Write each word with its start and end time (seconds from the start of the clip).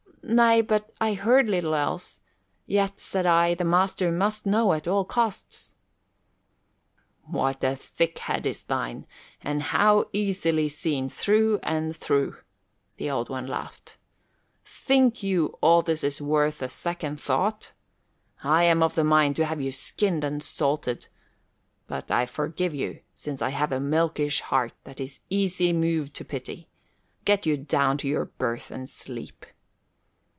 "Nay, 0.23 0.61
but 0.61 0.93
I 1.01 1.13
heard 1.15 1.49
little 1.49 1.75
else. 1.75 2.21
Yet, 2.65 2.99
said 3.01 3.25
I, 3.25 3.53
the 3.53 3.65
master 3.65 4.13
must 4.13 4.45
know 4.45 4.71
at 4.71 4.87
all 4.87 5.03
costs." 5.03 5.75
"What 7.23 7.65
a 7.65 7.75
thick 7.75 8.17
head 8.19 8.45
is 8.45 8.63
thine 8.63 9.07
and 9.41 9.61
how 9.61 10.05
easily 10.13 10.69
seen 10.69 11.09
through 11.09 11.59
and 11.63 11.93
through!" 11.93 12.37
The 12.95 13.11
Old 13.11 13.29
One 13.29 13.45
laughed. 13.45 13.97
"Think 14.63 15.21
you 15.21 15.57
all 15.59 15.81
this 15.81 16.03
is 16.03 16.21
worth 16.21 16.61
a 16.61 16.69
second 16.69 17.19
thought? 17.19 17.73
I 18.41 18.63
am 18.63 18.81
of 18.81 18.95
the 18.95 19.03
mind 19.03 19.35
to 19.37 19.45
have 19.45 19.59
you 19.59 19.71
skinned 19.73 20.23
and 20.23 20.41
salted. 20.41 21.07
But 21.87 22.09
I 22.09 22.25
forgive 22.25 22.73
you, 22.75 23.01
since 23.13 23.41
I 23.41 23.49
have 23.49 23.73
a 23.73 23.81
milkish 23.81 24.39
heart 24.39 24.73
that 24.85 25.01
is 25.01 25.19
easy 25.29 25.73
moved 25.73 26.13
to 26.13 26.23
pity. 26.23 26.69
Get 27.25 27.45
you 27.45 27.57
down 27.57 27.97
to 27.97 28.07
your 28.07 28.25
berth 28.25 28.71
and 28.71 28.89
sleep." 28.89 29.45